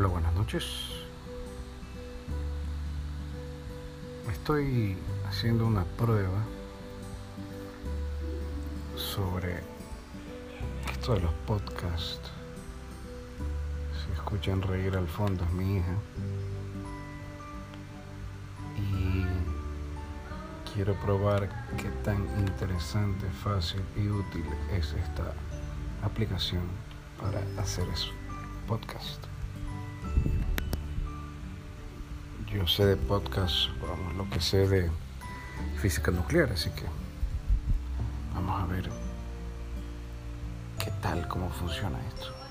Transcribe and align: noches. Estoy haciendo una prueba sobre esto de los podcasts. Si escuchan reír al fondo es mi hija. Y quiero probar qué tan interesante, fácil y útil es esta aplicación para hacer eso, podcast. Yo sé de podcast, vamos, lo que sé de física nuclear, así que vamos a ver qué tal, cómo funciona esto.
noches. 0.00 0.64
Estoy 4.30 4.96
haciendo 5.26 5.66
una 5.66 5.84
prueba 5.84 6.44
sobre 8.94 9.62
esto 10.90 11.14
de 11.14 11.20
los 11.20 11.32
podcasts. 11.46 12.30
Si 13.92 14.12
escuchan 14.12 14.60
reír 14.60 14.96
al 14.96 15.08
fondo 15.08 15.42
es 15.44 15.52
mi 15.52 15.76
hija. 15.76 15.94
Y 18.76 19.24
quiero 20.74 20.94
probar 20.96 21.48
qué 21.78 21.88
tan 22.04 22.22
interesante, 22.38 23.26
fácil 23.42 23.82
y 23.96 24.08
útil 24.08 24.44
es 24.72 24.92
esta 24.92 25.32
aplicación 26.02 26.64
para 27.18 27.40
hacer 27.62 27.88
eso, 27.88 28.10
podcast. 28.68 29.35
Yo 32.56 32.66
sé 32.66 32.86
de 32.86 32.96
podcast, 32.96 33.68
vamos, 33.82 34.14
lo 34.16 34.30
que 34.30 34.40
sé 34.40 34.66
de 34.66 34.90
física 35.76 36.10
nuclear, 36.10 36.50
así 36.50 36.70
que 36.70 36.84
vamos 38.34 38.58
a 38.58 38.64
ver 38.64 38.88
qué 40.82 40.90
tal, 41.02 41.28
cómo 41.28 41.50
funciona 41.50 41.98
esto. 42.08 42.45